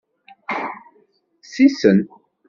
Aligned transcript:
Sisen. 1.51 1.99